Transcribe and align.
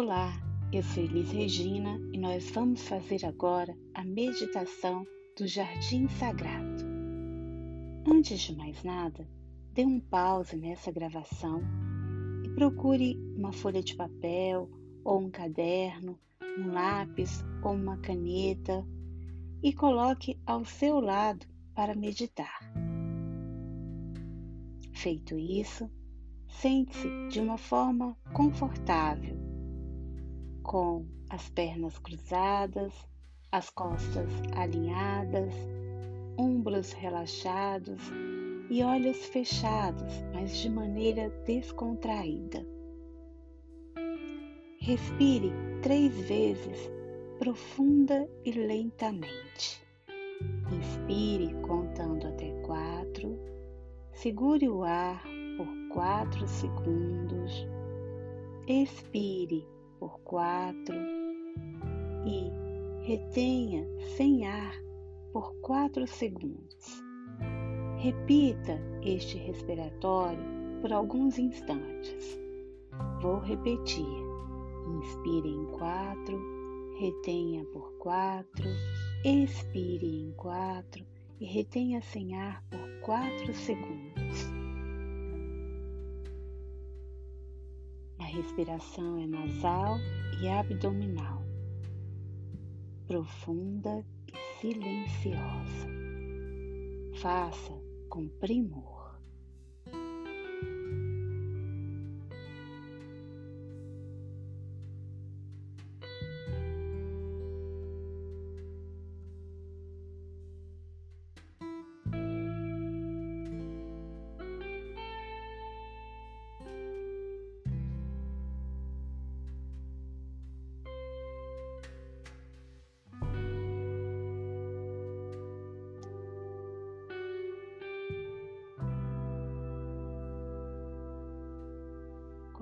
Olá, 0.00 0.32
eu 0.72 0.80
sou 0.80 1.02
Elis 1.02 1.32
Regina 1.32 2.00
e 2.12 2.18
nós 2.18 2.48
vamos 2.52 2.86
fazer 2.86 3.26
agora 3.26 3.76
a 3.92 4.04
meditação 4.04 5.04
do 5.36 5.44
Jardim 5.44 6.06
Sagrado. 6.06 6.84
Antes 8.06 8.38
de 8.42 8.54
mais 8.54 8.80
nada, 8.84 9.28
dê 9.72 9.84
um 9.84 9.98
pause 9.98 10.56
nessa 10.56 10.92
gravação 10.92 11.60
e 12.44 12.48
procure 12.50 13.18
uma 13.36 13.52
folha 13.52 13.82
de 13.82 13.96
papel 13.96 14.70
ou 15.02 15.18
um 15.18 15.30
caderno, 15.30 16.16
um 16.56 16.70
lápis 16.70 17.44
ou 17.64 17.72
uma 17.72 17.98
caneta 17.98 18.86
e 19.64 19.72
coloque 19.72 20.40
ao 20.46 20.64
seu 20.64 21.00
lado 21.00 21.44
para 21.74 21.96
meditar. 21.96 22.60
Feito 24.92 25.36
isso, 25.36 25.90
sente-se 26.46 27.08
de 27.30 27.40
uma 27.40 27.58
forma 27.58 28.16
confortável, 28.32 29.37
com 30.68 31.06
as 31.30 31.48
pernas 31.48 31.98
cruzadas, 31.98 32.92
as 33.50 33.70
costas 33.70 34.30
alinhadas, 34.54 35.54
ombros 36.36 36.92
relaxados 36.92 38.02
e 38.68 38.82
olhos 38.82 39.16
fechados, 39.24 40.12
mas 40.34 40.58
de 40.58 40.68
maneira 40.68 41.30
descontraída. 41.46 42.66
Respire 44.78 45.50
três 45.80 46.14
vezes, 46.28 46.90
profunda 47.38 48.28
e 48.44 48.52
lentamente. 48.52 49.82
Inspire 50.70 51.54
contando 51.62 52.26
até 52.26 52.50
quatro, 52.60 53.38
segure 54.12 54.68
o 54.68 54.84
ar 54.84 55.24
por 55.56 55.94
quatro 55.94 56.46
segundos, 56.46 57.66
expire 58.66 59.66
por 59.98 60.20
quatro 60.20 60.96
e 62.26 62.50
retenha 63.06 63.86
sem 64.16 64.46
ar 64.46 64.74
por 65.32 65.54
quatro 65.60 66.06
segundos. 66.06 67.02
Repita 67.98 68.80
este 69.02 69.38
respiratório 69.38 70.42
por 70.80 70.92
alguns 70.92 71.38
instantes. 71.38 72.38
Vou 73.20 73.38
repetir. 73.40 74.28
Inspire 74.98 75.48
em 75.48 75.66
quatro, 75.66 76.40
retenha 76.98 77.64
por 77.66 77.92
quatro, 77.98 78.68
expire 79.24 80.22
em 80.22 80.32
quatro 80.32 81.04
e 81.40 81.44
retenha 81.44 82.00
sem 82.00 82.34
ar 82.36 82.64
por 82.70 83.00
quatro 83.00 83.54
segundos. 83.54 84.57
Respiração 88.28 89.18
é 89.18 89.26
nasal 89.26 89.96
e 90.40 90.48
abdominal, 90.48 91.42
profunda 93.06 94.04
e 94.26 94.60
silenciosa. 94.60 95.88
Faça 97.20 97.72
com 98.08 98.28
primor. 98.28 98.97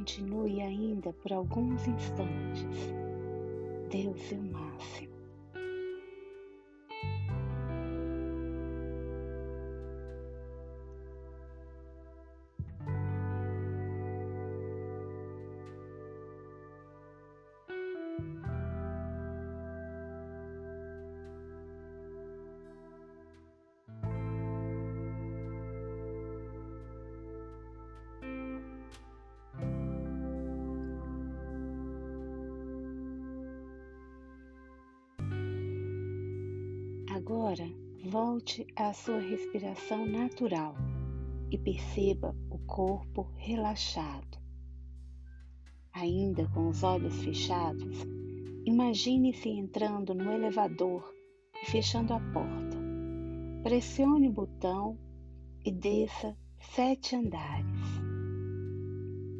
Continue 0.00 0.62
ainda 0.62 1.12
por 1.12 1.30
alguns 1.30 1.86
instantes. 1.86 2.94
Dê 3.90 4.08
o 4.08 4.16
seu 4.16 4.40
máximo. 4.40 5.09
Agora 37.20 37.68
volte 38.06 38.66
à 38.74 38.94
sua 38.94 39.20
respiração 39.20 40.06
natural 40.06 40.74
e 41.50 41.58
perceba 41.58 42.34
o 42.50 42.58
corpo 42.60 43.30
relaxado. 43.36 44.38
Ainda 45.92 46.48
com 46.48 46.68
os 46.70 46.82
olhos 46.82 47.22
fechados, 47.22 47.98
imagine-se 48.64 49.50
entrando 49.50 50.14
no 50.14 50.32
elevador 50.32 51.14
e 51.62 51.66
fechando 51.70 52.14
a 52.14 52.20
porta. 52.32 52.78
Pressione 53.64 54.30
o 54.30 54.32
botão 54.32 54.98
e 55.62 55.70
desça 55.70 56.34
sete 56.58 57.14
andares. 57.14 57.86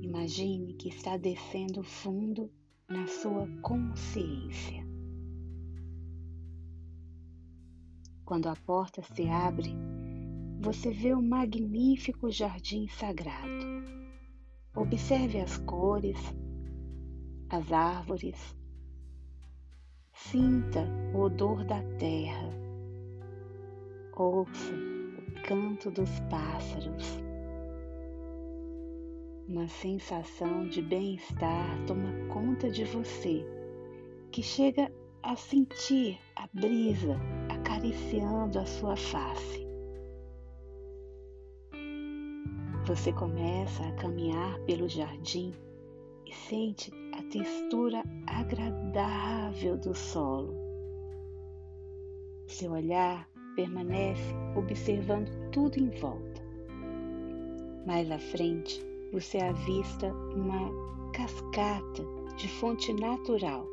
Imagine 0.00 0.72
que 0.72 0.88
está 0.88 1.18
descendo 1.18 1.82
fundo 1.82 2.50
na 2.88 3.06
sua 3.06 3.46
consciência. 3.60 4.85
Quando 8.26 8.48
a 8.48 8.56
porta 8.56 9.02
se 9.02 9.28
abre, 9.28 9.72
você 10.58 10.90
vê 10.90 11.14
um 11.14 11.22
magnífico 11.22 12.28
jardim 12.28 12.88
sagrado. 12.88 13.64
Observe 14.74 15.40
as 15.40 15.58
cores, 15.58 16.18
as 17.48 17.72
árvores, 17.72 18.36
sinta 20.12 20.84
o 21.14 21.20
odor 21.20 21.64
da 21.64 21.80
terra, 21.98 22.50
ouça 24.16 24.74
o 24.74 25.42
canto 25.46 25.88
dos 25.92 26.10
pássaros. 26.28 27.22
Uma 29.46 29.68
sensação 29.68 30.66
de 30.66 30.82
bem-estar 30.82 31.86
toma 31.86 32.12
conta 32.34 32.68
de 32.68 32.84
você, 32.86 33.46
que 34.32 34.42
chega 34.42 34.90
a 35.22 35.36
sentir 35.36 36.18
a 36.34 36.48
brisa 36.52 37.16
acariciando 37.76 38.58
a 38.58 38.64
sua 38.64 38.96
face. 38.96 39.66
Você 42.86 43.12
começa 43.12 43.84
a 43.86 43.92
caminhar 43.92 44.58
pelo 44.60 44.88
jardim 44.88 45.52
e 46.24 46.32
sente 46.32 46.90
a 47.12 47.22
textura 47.24 48.02
agradável 48.26 49.76
do 49.76 49.94
solo. 49.94 50.54
Seu 52.46 52.72
olhar 52.72 53.28
permanece 53.54 54.34
observando 54.56 55.30
tudo 55.50 55.78
em 55.78 55.90
volta. 56.00 56.42
Mais 57.86 58.10
à 58.10 58.18
frente, 58.18 58.80
você 59.12 59.38
avista 59.38 60.12
uma 60.34 60.70
cascata 61.12 62.04
de 62.36 62.48
fonte 62.48 62.92
natural. 62.94 63.66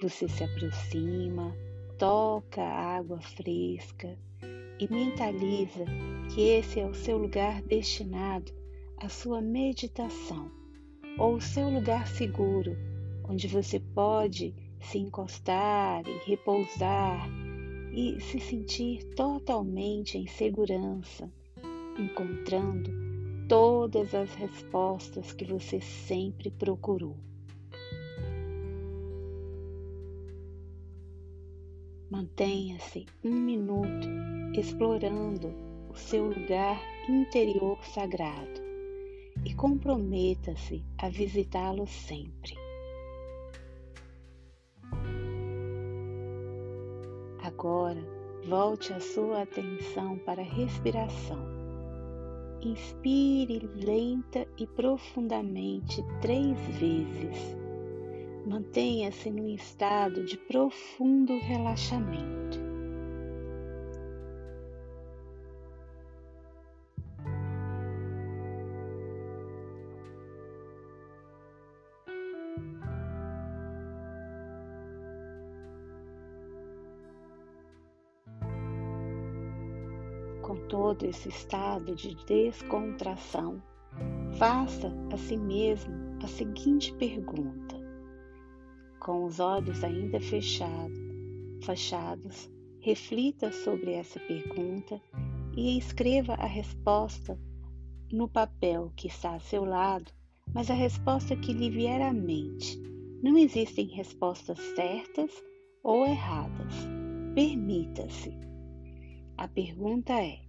Você 0.00 0.28
se 0.28 0.44
aproxima, 0.44 1.54
toca 1.98 2.62
a 2.62 2.96
água 2.96 3.20
fresca 3.20 4.16
e 4.78 4.88
mentaliza 4.88 5.84
que 6.32 6.42
esse 6.42 6.78
é 6.78 6.86
o 6.86 6.94
seu 6.94 7.18
lugar 7.18 7.60
destinado 7.62 8.52
à 8.96 9.08
sua 9.08 9.42
meditação 9.42 10.50
ou 11.18 11.34
o 11.34 11.40
seu 11.40 11.68
lugar 11.68 12.06
seguro, 12.06 12.76
onde 13.28 13.48
você 13.48 13.80
pode 13.80 14.54
se 14.80 14.98
encostar 14.98 16.06
e 16.06 16.30
repousar 16.30 17.28
e 17.92 18.20
se 18.20 18.38
sentir 18.38 19.02
totalmente 19.16 20.16
em 20.16 20.26
segurança, 20.28 21.28
encontrando 21.98 22.92
todas 23.48 24.14
as 24.14 24.32
respostas 24.34 25.32
que 25.32 25.44
você 25.44 25.80
sempre 25.80 26.48
procurou. 26.50 27.16
Mantenha-se 32.10 33.04
um 33.22 33.34
minuto 33.34 34.08
explorando 34.54 35.52
o 35.90 35.94
seu 35.94 36.24
lugar 36.24 36.80
interior 37.06 37.78
sagrado 37.84 38.62
e 39.44 39.52
comprometa-se 39.52 40.82
a 40.96 41.10
visitá-lo 41.10 41.86
sempre. 41.86 42.56
Agora, 47.42 48.02
volte 48.48 48.90
a 48.94 49.00
sua 49.00 49.42
atenção 49.42 50.16
para 50.20 50.40
a 50.40 50.46
respiração. 50.46 51.46
Inspire 52.62 53.68
lenta 53.74 54.48
e 54.56 54.66
profundamente 54.66 56.02
três 56.22 56.58
vezes 56.78 57.57
Mantenha-se 58.48 59.30
no 59.30 59.46
estado 59.46 60.24
de 60.24 60.38
profundo 60.38 61.38
relaxamento. 61.38 62.58
com 80.40 80.56
todo 80.66 81.04
esse 81.04 81.28
estado 81.28 81.94
de 81.94 82.14
descontração, 82.24 83.62
faça 84.38 84.90
a 85.12 85.18
si 85.18 85.36
mesmo 85.36 85.92
a 86.24 86.26
seguinte 86.26 86.94
pergunta. 86.94 87.67
Com 89.00 89.24
os 89.24 89.40
olhos 89.40 89.82
ainda 89.84 90.20
fechados, 90.20 90.98
fechados, 91.64 92.50
reflita 92.80 93.52
sobre 93.52 93.92
essa 93.92 94.18
pergunta 94.20 95.00
e 95.56 95.78
escreva 95.78 96.34
a 96.34 96.46
resposta 96.46 97.38
no 98.12 98.28
papel 98.28 98.92
que 98.96 99.08
está 99.08 99.34
a 99.34 99.40
seu 99.40 99.64
lado, 99.64 100.12
mas 100.52 100.70
a 100.70 100.74
resposta 100.74 101.36
que 101.36 101.52
lhe 101.52 101.70
vier 101.70 102.00
à 102.00 102.12
mente. 102.12 102.80
Não 103.22 103.36
existem 103.36 103.86
respostas 103.86 104.58
certas 104.74 105.30
ou 105.82 106.06
erradas. 106.06 106.74
Permita-se. 107.34 108.32
A 109.36 109.46
pergunta 109.48 110.12
é: 110.12 110.40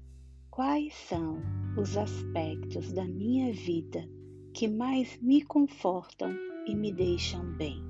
quais 0.50 0.94
são 0.94 1.38
os 1.78 1.98
aspectos 1.98 2.94
da 2.94 3.06
minha 3.06 3.52
vida 3.54 4.08
que 4.54 4.68
mais 4.68 5.20
me 5.22 5.42
confortam 5.42 6.36
e 6.68 6.76
me 6.76 6.92
deixam 6.92 7.46
bem? 7.58 7.89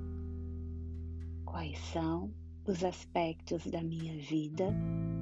Quais 1.60 1.78
são 1.92 2.32
os 2.66 2.82
aspectos 2.82 3.66
da 3.66 3.82
minha 3.82 4.16
vida 4.16 4.74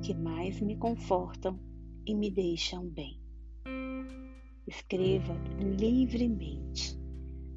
que 0.04 0.14
mais 0.14 0.60
me 0.60 0.76
confortam 0.76 1.58
e 2.06 2.14
me 2.14 2.30
deixam 2.30 2.88
bem? 2.88 3.20
Escreva 4.64 5.34
livremente. 5.58 6.96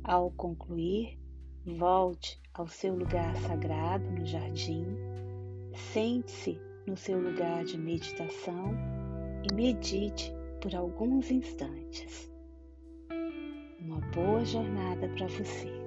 Ao 0.04 0.32
concluir, 0.32 1.20
volte 1.64 2.42
ao 2.56 2.68
seu 2.68 2.96
lugar 2.96 3.36
sagrado 3.42 4.10
no 4.10 4.26
jardim, 4.26 4.88
sente-se 5.94 6.60
no 6.88 6.98
seu 6.98 7.22
lugar 7.22 7.64
de 7.64 7.78
meditação 7.78 8.74
e 9.48 9.54
medite 9.54 10.34
por 10.60 10.74
alguns 10.74 11.30
instantes. 11.30 12.34
Uma 13.80 14.02
boa 14.12 14.44
jornada 14.44 15.08
para 15.10 15.28
você. 15.28 15.81